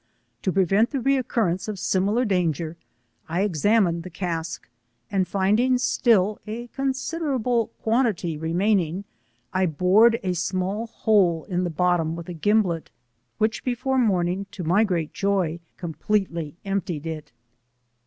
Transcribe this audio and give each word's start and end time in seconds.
To 0.41 0.51
prevent 0.51 0.89
the 0.89 0.99
recurrence 0.99 1.67
of 1.67 1.77
similar 1.77 2.25
danger, 2.25 2.75
I 3.29 3.41
examined 3.41 4.01
the 4.01 4.09
cask, 4.09 4.67
and 5.11 5.27
finding 5.27 5.77
still 5.77 6.41
^a 6.47 6.71
considerable 6.71 7.67
quantity 7.83 8.35
remaining, 8.35 9.03
I 9.53 9.67
bored 9.67 10.19
ft 10.23 10.37
small 10.37 10.87
hole 10.87 11.45
to 11.45 11.55
the 11.61 11.69
bottom 11.69 12.15
with 12.15 12.29
a 12.29 12.33
gimblet, 12.33 12.89
which 13.37 13.63
before 13.63 13.99
morning 13.99 14.47
to 14.53 14.63
my 14.63 14.83
great 14.83 15.13
joy 15.13 15.59
completely 15.77 16.57
emp* 16.65 16.85
tied 16.85 17.05
it. 17.05 17.31